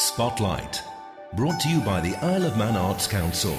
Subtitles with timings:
[0.00, 0.82] Spotlight.
[1.34, 3.52] Brought to you by the Isle of Man Arts Council.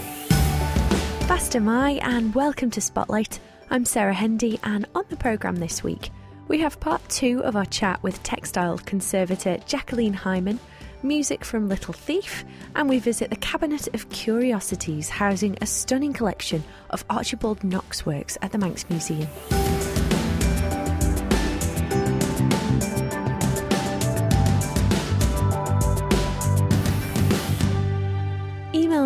[1.28, 3.40] Fastyr mie, and welcome to Spotlight.
[3.70, 6.10] I'm Sarah Hendy, and on the programme this week,
[6.48, 10.60] we have part two of our chat with textile conservator Jacqueline Hyman,
[11.04, 12.44] music from Little Thief,
[12.76, 18.40] and we visit the Cabinet of Curiosities, housing a stunning collection of Archibald Knox works
[18.42, 19.30] at the Manx Museum.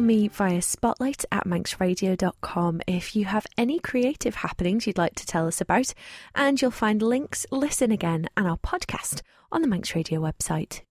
[0.05, 5.47] Me via spotlight at manxradio.com if you have any creative happenings you'd like to tell
[5.47, 5.93] us about,
[6.33, 10.81] and you'll find links, listen again, and our podcast on the Manx Radio website.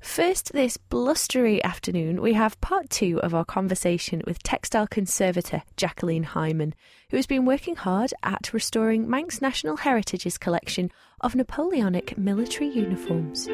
[0.00, 6.24] First, this blustery afternoon, we have part two of our conversation with textile conservator Jacqueline
[6.24, 6.74] Hyman,
[7.10, 13.48] who has been working hard at restoring Manx National Heritage's collection of Napoleonic military uniforms.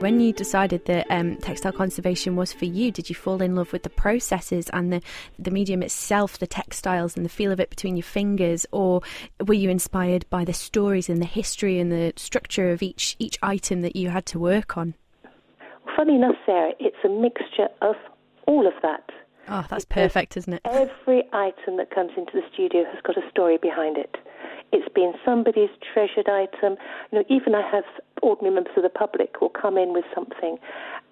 [0.00, 3.72] When you decided that um, textile conservation was for you, did you fall in love
[3.72, 5.02] with the processes and the,
[5.40, 9.02] the medium itself, the textiles and the feel of it between your fingers, or
[9.44, 13.40] were you inspired by the stories and the history and the structure of each each
[13.42, 14.94] item that you had to work on?
[15.96, 17.96] Funny enough, Sarah, it's a mixture of
[18.46, 19.10] all of that.
[19.48, 20.60] Oh, that's perfect, isn't it?
[20.64, 24.16] Every item that comes into the studio has got a story behind it.
[24.70, 26.76] It's been somebody's treasured item.
[27.10, 27.84] You know, even I have
[28.22, 30.58] ordinary members of the public will come in with something,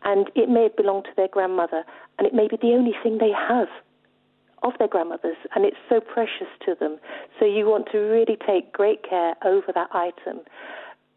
[0.05, 1.85] and it may have belonged to their grandmother,
[2.19, 3.69] and it may be the only thing they have
[4.63, 6.99] of their grandmothers, and it's so precious to them.
[7.39, 10.41] So you want to really take great care over that item.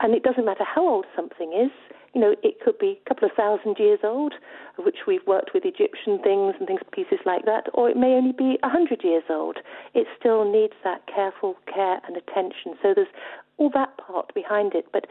[0.01, 1.71] And it doesn't matter how old something is.
[2.13, 4.33] You know, it could be a couple of thousand years old,
[4.77, 8.31] which we've worked with Egyptian things and things, pieces like that, or it may only
[8.31, 9.57] be a hundred years old.
[9.93, 12.75] It still needs that careful care and attention.
[12.81, 13.11] So there's
[13.57, 14.85] all that part behind it.
[14.91, 15.05] But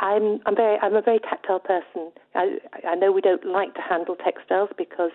[0.00, 2.10] I'm I'm very I'm a very tactile person.
[2.34, 5.10] I I know we don't like to handle textiles because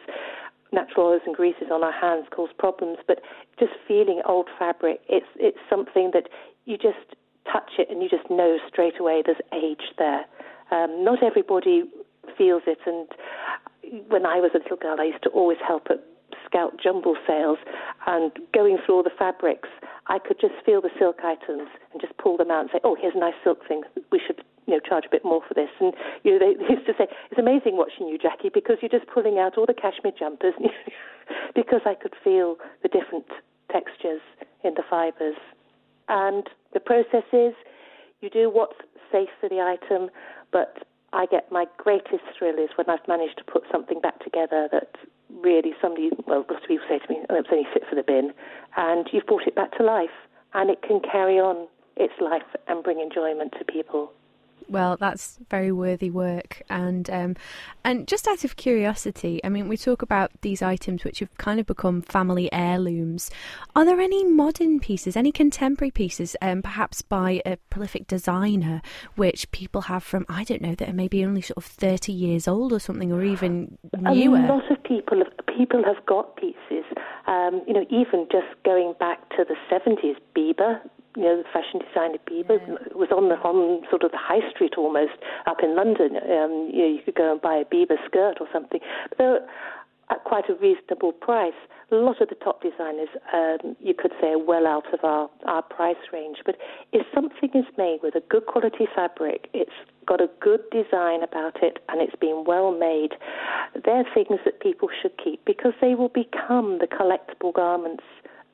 [0.72, 3.22] natural oils and greases on our hands cause problems, but
[3.60, 6.30] just feeling old fabric, it's it's something that
[6.66, 7.16] you just
[7.52, 10.26] touch it and you just know straight away there's age there.
[10.72, 11.84] Um, not everybody
[12.38, 13.08] feels it, and
[14.10, 16.04] when I was a little girl, I used to always help at
[16.46, 17.58] Scout jumble sales
[18.08, 19.70] and going through all the fabrics,
[20.08, 22.96] I could just feel the silk items and just pull them out and say, "Oh,
[23.00, 23.84] here's a nice silk thing.
[24.12, 25.94] We should, you know, charge a bit more for this." And
[26.24, 29.07] you know, they, they used to say, "It's amazing watching you, Jackie, because you're just
[29.07, 30.53] pulling out all the cashmere jumpers,"
[31.56, 33.28] because I could feel the different
[33.72, 34.22] textures
[34.63, 35.38] in the fibres.
[36.09, 37.53] And the process is,
[38.22, 38.78] you do what's
[39.12, 40.09] safe for the item,
[40.51, 44.68] but I get my greatest thrill is when I've managed to put something back together
[44.72, 44.95] that
[45.30, 48.03] really somebody, well, lots of people say to me, oh, it's only fit for the
[48.03, 48.34] bin,
[48.75, 50.16] and you've brought it back to life,
[50.53, 54.12] and it can carry on its life and bring enjoyment to people.
[54.74, 57.36] Well, that's very worthy work, and um,
[57.84, 61.60] and just out of curiosity, I mean, we talk about these items which have kind
[61.60, 63.30] of become family heirlooms.
[63.76, 68.82] Are there any modern pieces, any contemporary pieces, um, perhaps by a prolific designer,
[69.16, 72.48] which people have from I don't know that are maybe only sort of thirty years
[72.48, 74.40] old or something, or even newer?
[74.40, 76.84] A lot of people have, people have got pieces.
[77.28, 80.82] Um, you know, even just going back to the seventies, Biba
[81.16, 82.96] you know, the fashion designer Biba yeah.
[82.96, 85.13] was on the on sort of the high street almost
[85.46, 86.18] up in London.
[86.18, 88.79] Um, you know, you could go and buy a Biba skirt or something,
[89.09, 89.46] but they were
[90.09, 91.57] at quite a reasonable price.
[91.91, 95.29] A lot of the top designers, um, you could say, are well out of our,
[95.46, 96.38] our price range.
[96.46, 96.56] But
[96.91, 99.72] if something is made with a good quality fabric, it's
[100.06, 103.13] got a good design about it, and it's been well made,
[103.85, 108.03] they're things that people should keep because they will become the collectible garments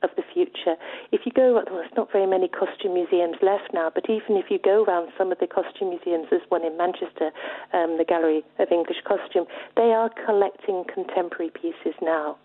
[0.02, 0.76] of the future.
[1.12, 4.50] If you go, well, there's not very many costume museums left now, but even if
[4.50, 7.30] you go around some of the costume museums, there's one in Manchester,
[7.72, 9.46] um, the Gallery of English Costume,
[9.76, 12.36] they are collecting contemporary pieces now.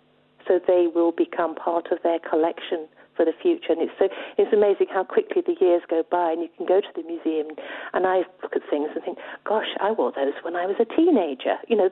[0.47, 3.71] So they will become part of their collection for the future.
[3.71, 6.81] And it's so it's amazing how quickly the years go by, and you can go
[6.81, 7.47] to the museum,
[7.93, 10.85] and I look at things and think, "Gosh, I wore those when I was a
[10.85, 11.89] teenager." You know,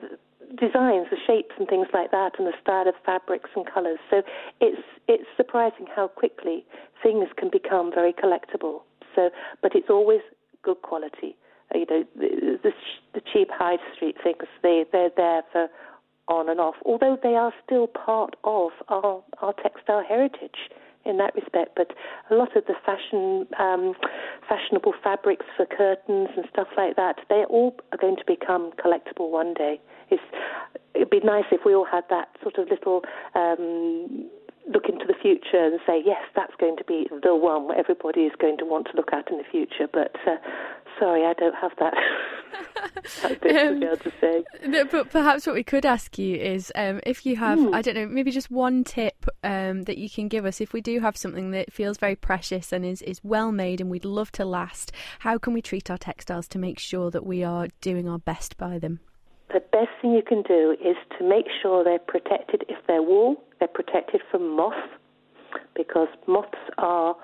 [0.56, 3.98] designs, the shapes and things like that, and the style of fabrics and colours.
[4.10, 4.22] So
[4.60, 6.64] it's it's surprising how quickly
[7.02, 8.82] things can become very collectible.
[9.14, 9.30] So,
[9.62, 10.20] but it's always
[10.62, 11.36] good quality.
[11.74, 12.72] Uh, you know, the, the,
[13.14, 15.68] the cheap high street things they they're there for
[16.26, 20.70] on and off, although they are still part of our our textile heritage
[21.04, 21.72] in that respect.
[21.76, 21.92] But
[22.30, 23.94] a lot of the fashion, um,
[24.48, 29.30] fashionable fabrics for curtains and stuff like that, they all are going to become collectible
[29.30, 29.80] one day.
[30.10, 30.22] It's,
[30.94, 33.02] it'd be nice if we all had that sort of little.
[33.34, 34.30] Um,
[34.72, 38.32] look into the future and say, yes, that's going to be the one everybody is
[38.40, 39.86] going to want to look at in the future.
[39.92, 40.36] But uh,
[40.98, 41.92] sorry, I don't have that.
[43.24, 44.44] Um, to be able to say.
[44.66, 47.74] No, but perhaps what we could ask you is um, if you have, mm.
[47.74, 50.80] I don't know, maybe just one tip um, that you can give us if we
[50.80, 54.32] do have something that feels very precious and is, is well made and we'd love
[54.32, 58.08] to last, how can we treat our textiles to make sure that we are doing
[58.08, 59.00] our best by them?
[59.52, 62.64] The best thing you can do is to make sure they're protected.
[62.68, 64.72] If they're wool, they're protected from moth
[65.76, 67.14] because moths are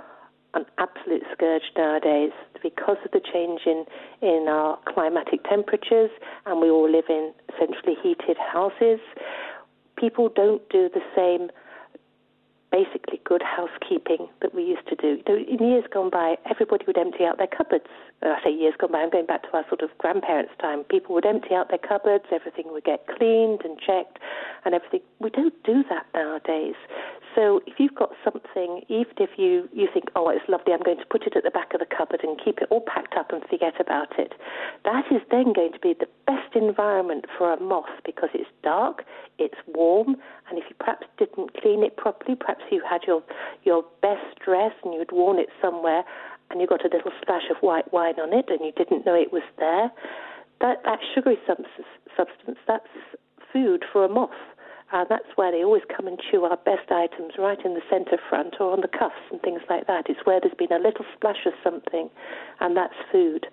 [0.54, 2.32] an absolute scourge nowadays
[2.62, 3.84] because of the change in,
[4.20, 6.10] in our climatic temperatures
[6.46, 9.00] and we all live in centrally heated houses.
[9.96, 11.50] People don't do the same
[12.70, 15.18] basically good housekeeping that we used to do.
[15.26, 17.86] In years gone by, everybody would empty out their cupboards.
[18.22, 20.84] I say years gone by, I'm going back to our sort of grandparents' time.
[20.84, 24.18] People would empty out their cupboards, everything would get cleaned and checked
[24.64, 25.00] and everything.
[25.18, 26.76] We don't do that nowadays.
[27.34, 30.98] So if you've got something, even if you, you think, oh, it's lovely, I'm going
[30.98, 33.30] to put it at the back of the cupboard and keep it all packed up
[33.32, 34.34] and forget about it,
[34.84, 39.04] that is then going to be the best environment for a moth because it's dark,
[39.38, 40.16] it's warm,
[40.48, 43.22] and if you perhaps didn't clean it properly, perhaps you had your,
[43.62, 46.02] your best dress and you'd worn it somewhere
[46.50, 49.14] and you got a little splash of white wine on it and you didn't know
[49.14, 49.90] it was there,
[50.60, 51.86] that, that sugary substance,
[52.16, 52.90] substance, that's
[53.52, 54.30] food for a moth.
[54.92, 58.18] And that's why they always come and chew our best items right in the centre
[58.28, 60.06] front or on the cuffs and things like that.
[60.08, 62.10] It's where there's been a little splash of something,
[62.58, 63.46] and that's food.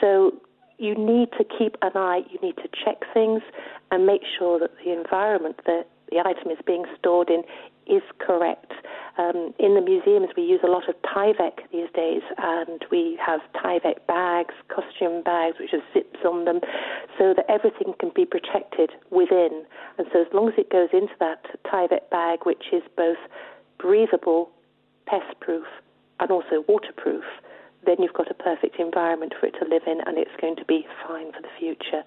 [0.00, 0.32] So
[0.78, 3.42] you need to keep an eye, you need to check things
[3.90, 7.42] and make sure that the environment that the item is being stored in
[7.86, 8.72] is correct.
[9.18, 13.40] Um, in the museums, we use a lot of Tyvek these days, and we have
[13.54, 16.60] Tyvek bags, costume bags, which have zips on them,
[17.18, 19.64] so that everything can be protected within.
[19.96, 23.16] And so, as long as it goes into that Tyvek bag, which is both
[23.78, 24.50] breathable,
[25.06, 25.66] pest proof,
[26.20, 27.24] and also waterproof,
[27.86, 30.64] then you've got a perfect environment for it to live in and it's going to
[30.64, 32.02] be fine for the future.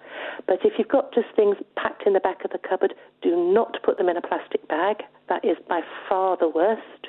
[0.45, 3.77] But if you've got just things packed in the back of the cupboard, do not
[3.83, 4.97] put them in a plastic bag.
[5.29, 7.07] That is by far the worst.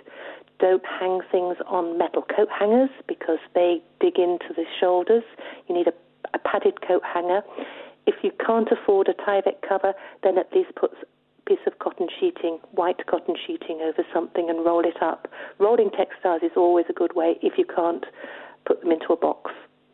[0.58, 5.24] Don't hang things on metal coat hangers because they dig into the shoulders.
[5.68, 5.92] You need a,
[6.34, 7.42] a padded coat hanger.
[8.06, 11.06] If you can't afford a Tyvek cover, then at least put a
[11.48, 15.28] piece of cotton sheeting, white cotton sheeting over something and roll it up.
[15.58, 18.04] Rolling textiles is always a good way if you can't
[18.70, 19.50] put them into a box,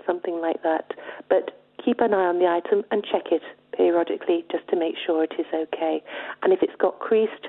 [0.06, 0.93] something like that.
[1.31, 3.40] But keep an eye on the item and check it
[3.75, 6.02] periodically just to make sure it is okay.
[6.43, 7.49] And if it's got creased,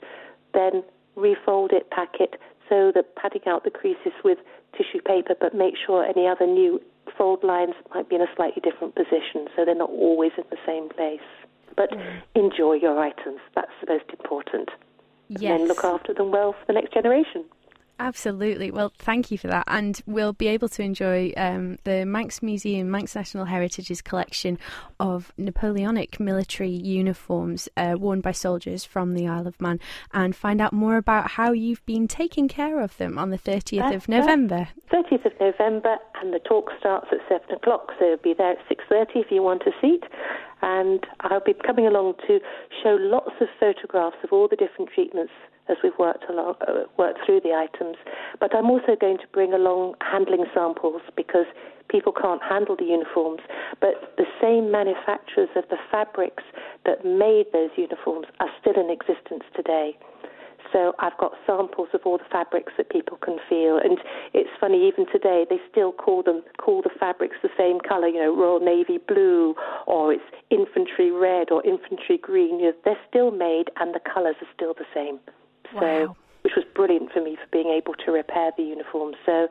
[0.54, 0.84] then
[1.18, 2.40] refold it, pack it,
[2.70, 4.38] so that padding out the creases with
[4.78, 6.80] tissue paper, but make sure any other new
[7.18, 10.58] fold lines might be in a slightly different position so they're not always in the
[10.66, 11.28] same place.
[11.76, 12.22] But mm.
[12.36, 13.40] enjoy your items.
[13.54, 14.70] That's the most important.
[15.28, 15.42] Yes.
[15.42, 17.44] And then look after them well for the next generation.
[18.00, 18.72] Absolutely.
[18.72, 19.64] Well, thank you for that.
[19.68, 24.60] And we'll be able to enjoy um, the Manx Museum, Manx National Heritage's collection
[25.00, 29.80] of Napoleonic military uniforms uh, worn by soldiers from the Isle of Man
[30.14, 33.96] and find out more about how you've been taking care of them on the 30th
[33.96, 34.70] of November.
[34.92, 38.70] 30th of November, and the talk starts at 7 o'clock, so it'll be there at
[38.70, 40.04] 6.30 if you want a seat.
[40.62, 42.40] And I'll be coming along to
[42.84, 45.32] show lots of photographs of all the different treatments
[45.70, 47.98] as we've worked along, uh, worked through the items.
[48.40, 51.46] But I'm also going to bring along handling samples because
[51.90, 53.42] people can't handle the uniforms.
[53.80, 56.44] But the same manufacturers of the fabrics
[56.86, 59.98] that made those uniforms are still in existence today.
[60.78, 63.98] So I've got samples of all the fabrics that people can feel, and
[64.36, 64.88] it's funny.
[64.88, 68.08] Even today, they still call them call the fabrics the same color.
[68.08, 69.56] You know, Royal Navy blue,
[69.88, 72.60] or it's infantry red, or infantry green.
[72.60, 75.20] You know, they're still made, and the colors are still the same.
[75.74, 76.16] So, wow.
[76.44, 79.16] which was brilliant for me for being able to repair the uniform.
[79.26, 79.48] So,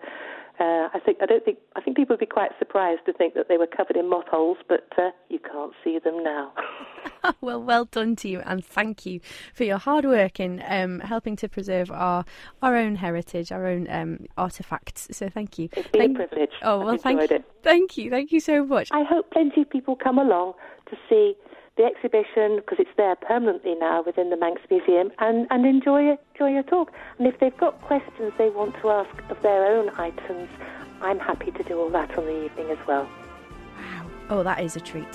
[0.58, 3.34] uh, I think I don't think I think people would be quite surprised to think
[3.34, 6.52] that they were covered in moth holes, but uh, you can't see them now.
[7.40, 9.20] well, well done to you, and thank you
[9.54, 12.24] for your hard work in um, helping to preserve our
[12.62, 15.08] our own heritage, our own um, artifacts.
[15.12, 15.68] So, thank you.
[15.72, 16.52] It's been thank, a privilege.
[16.62, 17.36] Oh well, I've thank you.
[17.36, 17.44] It.
[17.62, 18.88] Thank you, thank you so much.
[18.92, 20.54] I hope plenty of people come along
[20.90, 21.34] to see
[21.76, 26.50] the exhibition because it's there permanently now within the Manx Museum and, and enjoy, enjoy
[26.52, 26.92] your talk.
[27.18, 30.48] And if they've got questions they want to ask of their own items,
[31.02, 33.08] I'm happy to do all that on the evening as well.
[33.76, 34.06] Wow.
[34.30, 35.14] Oh, that is a treat.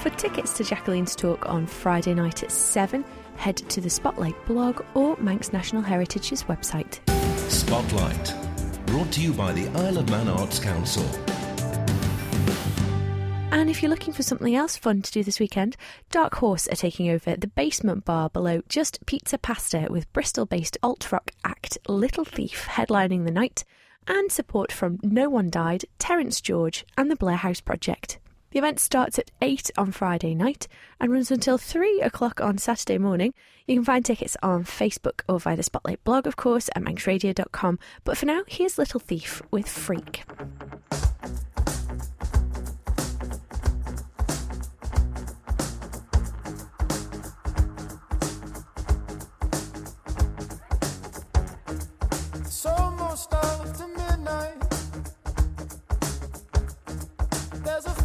[0.00, 3.04] For tickets to Jacqueline's talk on Friday night at 7,
[3.36, 7.00] head to the Spotlight blog or Manx National Heritage's website.
[7.50, 8.49] Spotlight
[8.90, 11.04] brought to you by the Isle of Man Arts Council.
[13.52, 15.76] And if you're looking for something else fun to do this weekend,
[16.10, 20.76] Dark Horse are taking over the basement bar below Just Pizza Pasta with Bristol based
[20.82, 23.64] alt rock act Little Thief headlining the night.
[24.08, 28.18] and support from No One Died, Terence George, and the Blair House Project.
[28.52, 30.66] The event starts at 8 on Friday night
[30.98, 33.32] and runs until 3 o'clock on Saturday morning.
[33.68, 37.78] You can find tickets on Facebook or via the Spotlight blog, of course, at manxradio.com.
[38.02, 40.24] But for now, here's Little Thief with Freak.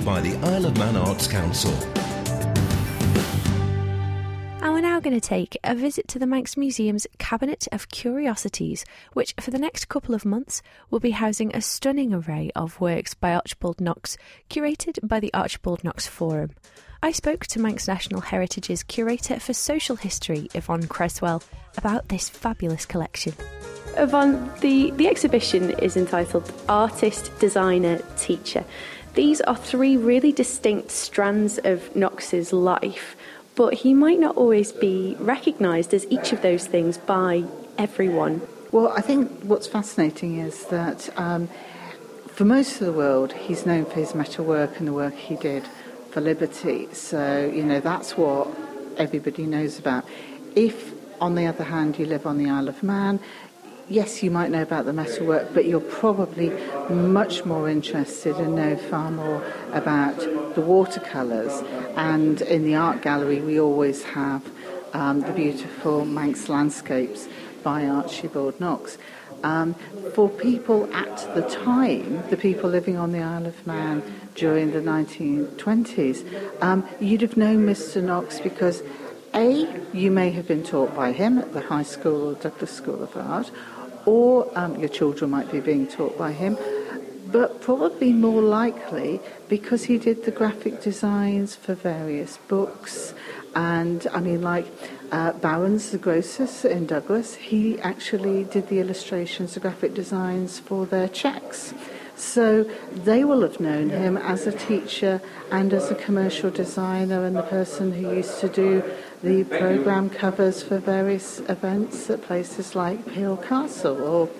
[0.00, 1.72] you by the Isle of Man Arts Council.
[4.62, 8.84] And we're now going to take a visit to the Manx Museum's Cabinet of Curiosities,
[9.14, 13.14] which for the next couple of months will be housing a stunning array of works
[13.14, 14.16] by Archibald Knox,
[14.48, 16.50] curated by the Archibald Knox Forum.
[17.02, 21.42] I spoke to Manx National Heritage's curator for social history, Yvonne Cresswell,
[21.78, 23.32] about this fabulous collection.
[23.96, 28.64] Yvonne, the, the exhibition is entitled Artist, Designer, Teacher.
[29.14, 33.16] These are three really distinct strands of Knox's life,
[33.56, 37.44] but he might not always be recognised as each of those things by
[37.76, 38.40] everyone.
[38.70, 41.48] Well, I think what's fascinating is that um,
[42.28, 45.64] for most of the world, he's known for his metalwork and the work he did
[46.10, 46.88] for Liberty.
[46.92, 48.48] So, you know, that's what
[48.96, 50.04] everybody knows about.
[50.54, 53.18] If, on the other hand, you live on the Isle of Man,
[53.90, 56.50] yes, you might know about the metalwork, but you're probably
[56.88, 60.18] much more interested and know far more about
[60.54, 61.62] the watercolours.
[61.96, 64.48] And in the art gallery, we always have
[64.92, 67.28] um, the beautiful Manx landscapes
[67.62, 68.96] by Archibald Knox.
[69.42, 69.74] Um,
[70.14, 74.02] for people at the time, the people living on the Isle of Man
[74.34, 78.02] during the 1920s, um, you'd have known Mr.
[78.02, 78.82] Knox because
[79.34, 83.02] A, you may have been taught by him at the High School or Douglas School
[83.02, 83.50] of Art,
[84.06, 86.56] or um, your children might be being taught by him,
[87.26, 93.14] but probably more likely because he did the graphic designs for various books.
[93.54, 94.66] And I mean, like
[95.12, 101.08] uh, Barron's, the in Douglas, he actually did the illustrations, the graphic designs for their
[101.08, 101.74] checks.
[102.16, 107.34] So they will have known him as a teacher and as a commercial designer and
[107.34, 108.84] the person who used to do
[109.22, 114.30] the program covers for various events at places like Peel Castle or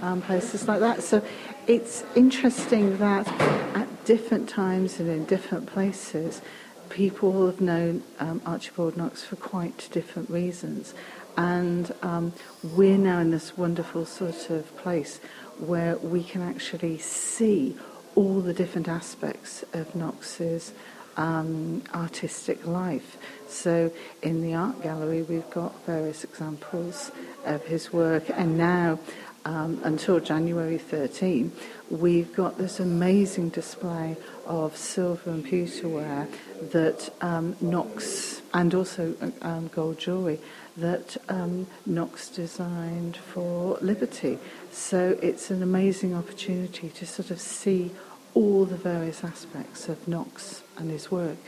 [0.00, 1.02] um, places like that.
[1.02, 1.22] So
[1.66, 3.28] it's interesting that
[3.76, 6.40] at different times and in different places,
[6.88, 10.94] people have known um, Archibald Knox for quite different reasons.
[11.36, 12.32] And um,
[12.62, 15.20] we're now in this wonderful sort of place
[15.58, 17.76] where we can actually see
[18.14, 20.72] all the different aspects of Knox's
[21.16, 23.16] um, artistic life.
[23.48, 27.10] So in the art gallery, we've got various examples
[27.44, 28.98] of his work, and now
[29.44, 31.52] um, until January 13,
[31.88, 36.30] we've got this amazing display of silver and pewterware
[36.70, 40.38] that um, Knox, and also um, gold jewellery,
[40.76, 44.38] that um, Knox designed for Liberty.
[44.70, 47.90] So it's an amazing opportunity to sort of see
[48.34, 51.38] all the various aspects of Knox and his work.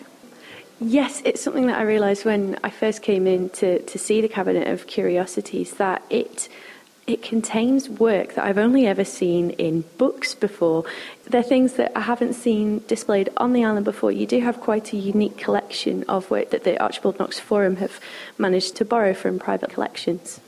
[0.80, 4.28] Yes, it's something that I realised when I first came in to, to see the
[4.28, 6.48] Cabinet of Curiosities that it
[7.06, 10.84] it contains work that I've only ever seen in books before.
[11.24, 14.12] They're things that I haven't seen displayed on the island before.
[14.12, 17.98] You do have quite a unique collection of work that the Archibald Knox Forum have
[18.38, 20.40] managed to borrow from private collections.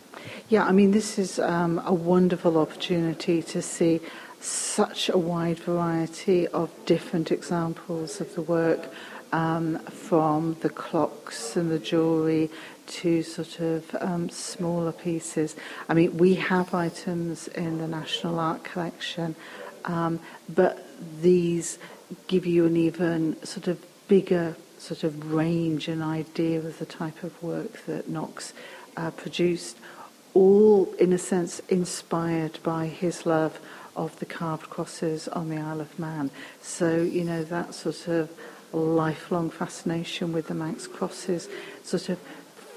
[0.49, 4.01] Yeah, I mean, this is um, a wonderful opportunity to see
[4.45, 8.93] such a wide variety of different examples of the work
[9.33, 12.51] um, from the clocks and the jewellery
[12.87, 15.57] to sort of um, smaller pieces.
[15.89, 19.35] I mean, we have items in the National Art Collection,
[19.87, 20.87] um, but
[21.21, 21.79] these
[22.27, 27.23] give you an even sort of bigger sort of range and idea of the type
[27.23, 28.53] of work that Knox
[28.97, 29.79] uh, produced,
[30.35, 33.59] all in a sense inspired by his love
[33.97, 36.31] of the carved crosses on the Isle of Man.
[36.61, 38.31] So, you know, that sort of
[38.73, 41.49] lifelong fascination with the Manx crosses
[41.83, 42.19] sort of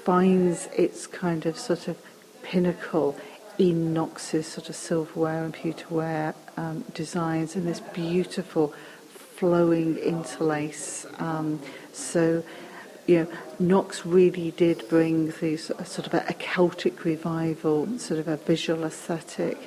[0.04, 1.98] finds its kind of sort of
[2.42, 3.18] pinnacle
[3.58, 8.72] in Knox's sort of silverware and pewterware um, designs and this beautiful
[9.10, 11.06] flowing interlace.
[11.18, 11.60] Um,
[11.92, 12.42] so,
[13.06, 13.26] you know,
[13.58, 18.36] Knox really did bring these uh, sort of a, a, Celtic revival, sort of a
[18.36, 19.58] visual aesthetic,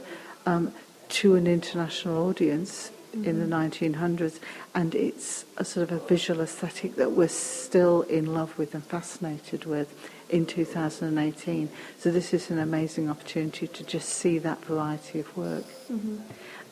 [0.46, 0.74] um,
[1.12, 3.26] to an international audience mm-hmm.
[3.26, 4.40] in the 1900s,
[4.74, 8.84] and it's a sort of a visual aesthetic that we're still in love with and
[8.84, 9.94] fascinated with
[10.30, 11.70] in 2018.
[12.00, 15.66] So this is an amazing opportunity to just see that variety of work.
[15.92, 16.18] Mm-hmm.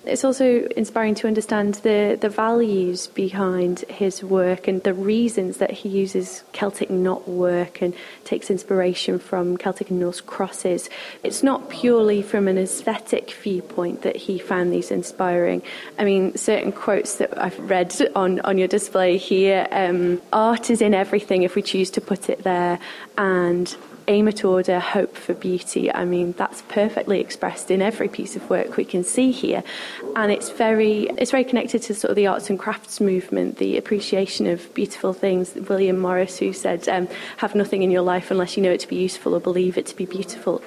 [0.10, 5.72] It's also inspiring to understand the, the values behind his work and the reasons that
[5.72, 7.94] he uses Celtic knot work and
[8.24, 10.90] takes inspiration from Celtic and Norse crosses.
[11.24, 15.62] It's not purely from an aesthetic viewpoint that he found these inspiring.
[15.98, 20.82] I mean, certain quotes that I've read on, on your display here um, art is
[20.82, 22.80] in everything if we choose to put it there,
[23.18, 23.76] and
[24.10, 25.94] aim at order, hope for beauty.
[25.94, 29.64] I mean, that's perfectly expressed in every piece of work we can see here,
[30.16, 33.78] and it's very it's very connected to sort of the arts and crafts movement, the
[33.78, 35.56] appreciation of beautiful things.
[35.56, 38.88] William Morris, who said, um, "Have nothing in your life unless you know it to
[38.88, 40.62] be useful or believe it to be beautiful."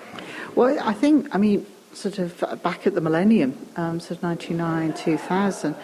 [0.54, 4.92] Well, I think, I mean, sort of back at the millennium, um, sort of 99,
[4.94, 5.74] 2000.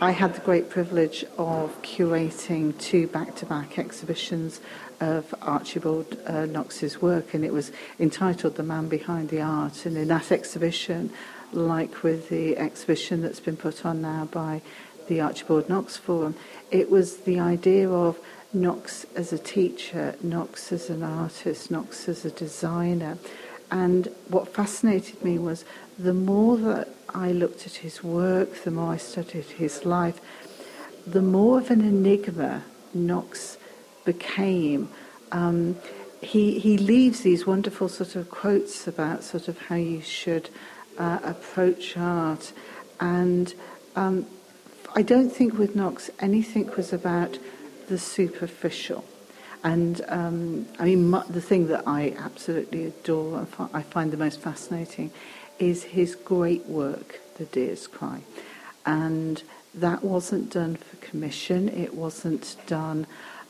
[0.00, 4.60] I had the great privilege of curating two back to back exhibitions
[5.04, 9.86] of Archibald uh, Knox's work, and it was entitled The Man Behind the Art.
[9.86, 11.10] And in that exhibition,
[11.52, 14.62] like with the exhibition that's been put on now by
[15.08, 16.34] the Archibald Knox Forum,
[16.70, 18.18] it was the idea of
[18.52, 23.18] Knox as a teacher, Knox as an artist, Knox as a designer.
[23.70, 25.64] And what fascinated me was
[25.98, 30.20] the more that I looked at his work, the more I studied his life,
[31.06, 32.62] the more of an enigma
[32.94, 33.58] Knox
[34.04, 34.88] became.
[35.32, 35.76] Um,
[36.20, 40.48] he, he leaves these wonderful sort of quotes about sort of how you should
[40.98, 42.52] uh, approach art.
[43.00, 43.52] And
[43.96, 44.26] um,
[44.94, 47.38] I don't think with Knox anything was about
[47.88, 49.04] the superficial.
[49.62, 54.40] And um, I mean, the thing that I absolutely adore and I find the most
[54.40, 55.10] fascinating
[55.58, 58.20] is his great work, The Deer's Cry.
[58.84, 59.42] And
[59.74, 63.06] that wasn't done for commission, it wasn't done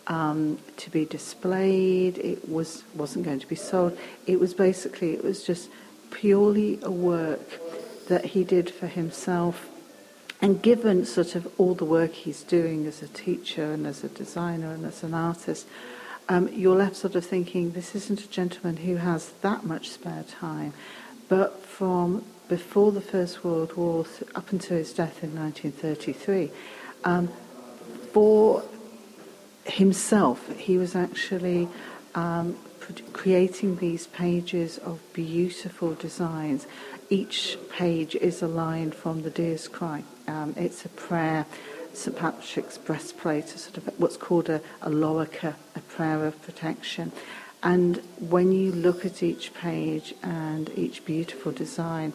[0.07, 3.97] um, to be displayed, it was, wasn't going to be sold.
[4.27, 5.71] It was basically, it was just
[6.11, 7.61] purely a work
[8.09, 9.69] that he did for himself.
[10.40, 14.09] And given sort of all the work he's doing as a teacher and as a
[14.09, 15.67] designer and as an artist,
[16.29, 20.25] um, you're left sort of thinking this isn't a gentleman who has that much spare
[20.25, 20.73] time.
[21.29, 26.51] But from before the First World War up until his death in 1933,
[27.05, 27.29] um,
[28.12, 28.62] for
[29.64, 31.68] himself, he was actually
[32.14, 32.57] um,
[33.12, 36.66] creating these pages of beautiful designs.
[37.11, 40.05] Each page is a line from the Deer's Cry.
[40.27, 41.46] Um, it's a prayer
[41.92, 47.12] St Patrick's breastplate, a sort of what's called a, a lorica, a prayer of protection.
[47.62, 52.12] And when you look at each page and each beautiful design,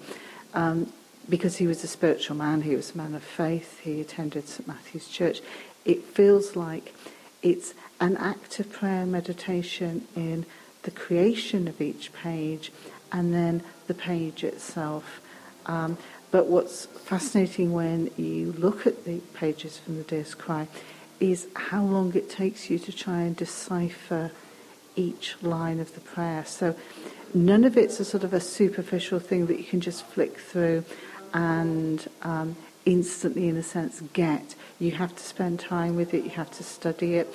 [0.54, 0.92] um,
[1.30, 4.68] because he was a spiritual man, he was a man of faith, he attended St
[4.68, 5.42] Matthew's Church,
[5.86, 6.94] it feels like
[7.42, 10.46] it's an act of prayer meditation in
[10.84, 12.72] the creation of each page
[13.12, 15.22] and then the page itself.
[15.66, 15.98] Um,
[16.32, 20.68] but what's fascinating when you look at the pages from the Deer's Cry
[21.20, 24.32] is how long it takes you to try and decipher
[24.96, 26.46] each line of the prayer.
[26.46, 26.76] So
[27.34, 30.84] none of it's a sort of a superficial thing that you can just flick through
[31.34, 34.56] and um, instantly, in a sense, get.
[34.80, 37.34] You have to spend time with it, you have to study it,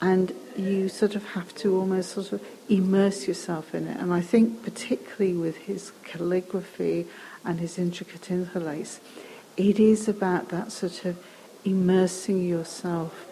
[0.00, 3.98] and you sort of have to almost sort of immerse yourself in it.
[3.98, 7.06] And I think, particularly with his calligraphy
[7.44, 9.00] and his intricate interlace,
[9.56, 11.16] it is about that sort of
[11.64, 13.26] immersing yourself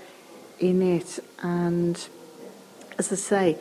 [0.59, 1.19] in it.
[1.43, 1.97] And
[2.99, 3.59] as I say,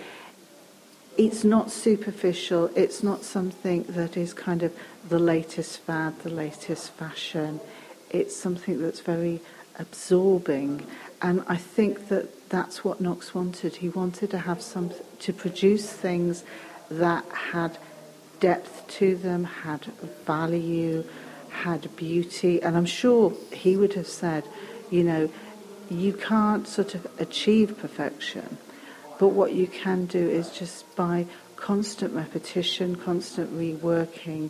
[1.17, 4.73] it's not superficial, it's not something that is kind of
[5.07, 7.59] the latest fad, the latest fashion.
[8.13, 9.41] It's something that's very
[9.78, 10.86] absorbing.
[11.21, 13.76] And I think that that's what Knox wanted.
[13.78, 16.43] He wanted to have some, to produce things
[16.89, 17.78] that had
[18.39, 19.86] depth to them, had
[20.26, 21.04] value,
[21.49, 22.62] had beauty.
[22.62, 24.43] And I'm sure he would have said,
[24.91, 25.30] you know,
[25.89, 28.58] you can't sort of achieve perfection,
[29.19, 34.49] but what you can do is just by constant repetition, constant reworking,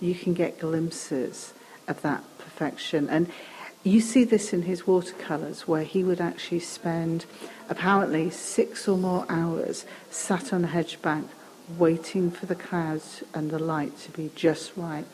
[0.00, 1.52] you can get glimpses
[1.88, 2.22] of that
[2.54, 3.08] perfection.
[3.08, 3.30] And
[3.82, 7.26] you see this in his watercolours, where he would actually spend
[7.68, 11.28] apparently six or more hours sat on a hedge bank
[11.78, 15.04] waiting for the clouds and the light to be just right.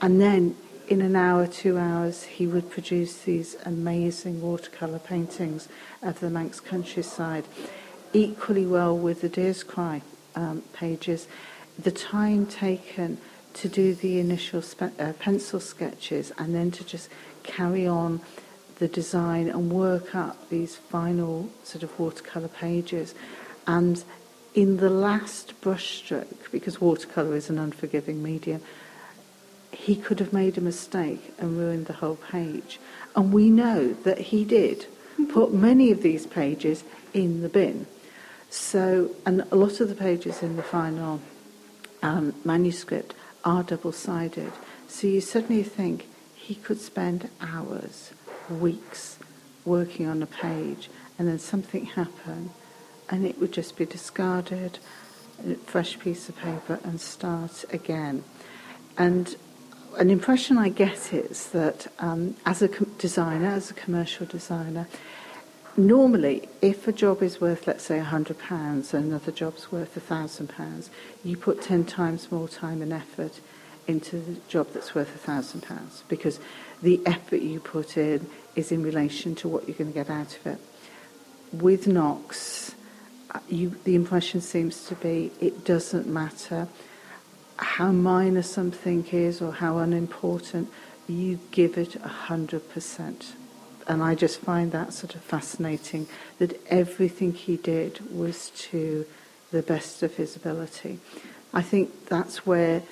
[0.00, 0.56] And then
[0.88, 5.68] in an hour, two hours, he would produce these amazing watercolour paintings
[6.02, 7.44] of the Manx countryside.
[8.12, 10.02] Equally well with the Deer's Cry
[10.34, 11.26] um, pages,
[11.78, 13.18] the time taken
[13.54, 17.08] to do the initial uh, pencil sketches and then to just
[17.42, 18.20] carry on
[18.78, 23.14] the design and work up these final sort of watercolour pages.
[23.66, 24.02] And
[24.54, 28.60] in the last brushstroke, because watercolour is an unforgiving medium,
[29.72, 32.78] he could have made a mistake and ruined the whole page.
[33.16, 34.86] And we know that he did
[35.28, 37.86] put many of these pages in the bin.
[38.50, 41.20] So, and a lot of the pages in the final
[42.02, 44.52] um, manuscript are double sided.
[44.88, 48.12] So you suddenly think he could spend hours,
[48.48, 49.18] weeks
[49.64, 52.50] working on a page, and then something happened
[53.10, 54.78] and it would just be discarded,
[55.66, 58.24] fresh piece of paper, and start again.
[58.96, 59.36] And
[59.98, 64.88] an impression I get is that um, as a com- designer, as a commercial designer,
[65.76, 70.88] normally if a job is worth, let's say, £100 and another job's worth £1,000,
[71.24, 73.40] you put 10 times more time and effort
[73.86, 76.40] into the job that's worth £1,000 because
[76.82, 80.36] the effort you put in is in relation to what you're going to get out
[80.36, 80.58] of it.
[81.52, 82.74] With Knox,
[83.30, 86.68] uh, you, the impression seems to be it doesn't matter
[87.56, 90.68] how minor something is or how unimportant,
[91.06, 93.34] you give it a hundred percent.
[93.86, 96.06] And I just find that sort of fascinating
[96.38, 99.06] that everything he did was to
[99.50, 100.98] the best of his ability.
[101.52, 102.82] I think that's where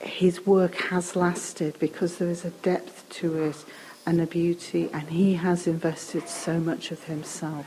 [0.00, 3.64] his work has lasted because there is a depth to it
[4.06, 7.66] and a beauty, and he has invested so much of himself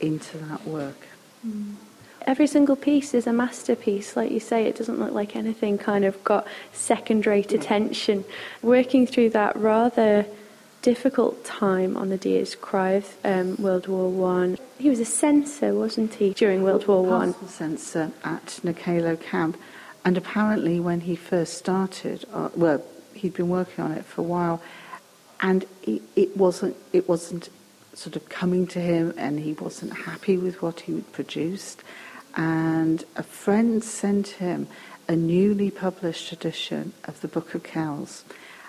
[0.00, 1.06] into that work.
[1.46, 1.74] Mm.
[2.22, 4.16] Every single piece is a masterpiece.
[4.16, 8.24] Like you say, it doesn't look like anything kind of got second rate attention.
[8.60, 10.26] Working through that rather
[10.82, 14.58] difficult time on the Deer's Cry of um, World War One.
[14.78, 17.34] He was a censor, wasn't he, during World War One?
[17.48, 19.58] Censor at Knockaloe camp.
[20.04, 22.82] And apparently, when he first started, uh, well,
[23.14, 24.62] he'd been working on it for a while,
[25.40, 27.48] and it, it wasn't it wasn't
[27.94, 31.82] sort of coming to him, and he wasn't happy with what he produced.
[32.36, 34.68] And a friend sent him
[35.08, 38.24] a newly published edition of the Book of Kells.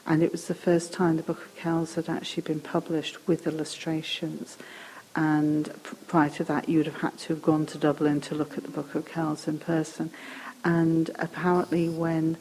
[0.06, 3.48] And it was the first time the Book of Kells had actually been published with
[3.48, 4.58] illustrations.
[5.16, 5.72] And
[6.08, 8.72] prior to that, you'd have had to have gone to Dublin to look at the
[8.72, 10.12] Book of Kells in person.
[10.64, 12.38] And apparently, when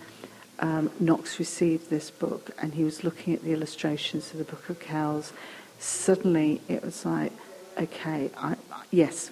[0.61, 4.69] um, Knox received this book and he was looking at the illustrations of the Book
[4.69, 5.33] of Kells,
[5.79, 7.33] suddenly it was like,
[7.77, 8.57] okay, I,
[8.91, 9.31] yes,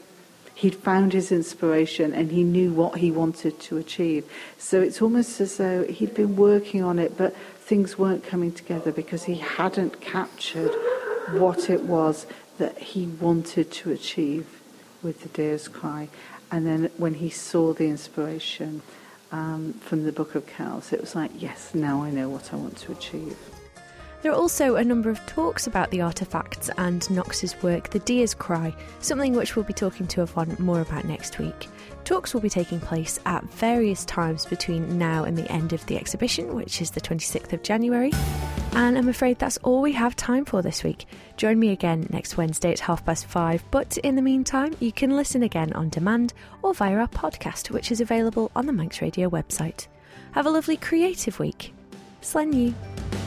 [0.56, 4.24] he'd found his inspiration and he knew what he wanted to achieve.
[4.56, 8.90] So it's almost as though he'd been working on it, but things weren't coming together
[8.90, 10.72] because he hadn't captured
[11.32, 14.62] what it was that he wanted to achieve
[15.02, 16.08] with the Deer's Cry.
[16.50, 18.80] And then when he saw the inspiration
[19.32, 22.56] um, from the Book of Kells, it was like, yes, now I know what I
[22.56, 23.36] want to achieve.
[24.26, 28.34] There are also a number of talks about the artefacts and Knox's work, The Deer's
[28.34, 31.68] Cry, something which we'll be talking to Yvonne more about next week.
[32.02, 35.96] Talks will be taking place at various times between now and the end of the
[35.96, 38.10] exhibition, which is the 26th of January.
[38.72, 41.06] And I'm afraid that's all we have time for this week.
[41.36, 45.16] Join me again next Wednesday at half past five, but in the meantime, you can
[45.16, 49.30] listen again on demand or via our podcast, which is available on the Manx Radio
[49.30, 49.86] website.
[50.32, 51.72] Have a lovely creative week.
[52.22, 53.25] Slane lhiu.